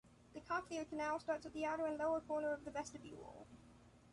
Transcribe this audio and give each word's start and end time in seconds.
The 0.33 0.39
cochlear 0.41 0.85
canal 0.89 1.19
starts 1.19 1.45
at 1.45 1.53
the 1.53 1.65
outer 1.67 1.85
and 1.85 1.99
lower 1.99 2.21
corner 2.21 2.51
of 2.51 2.65
the 2.65 2.71
vestibule. 2.71 3.45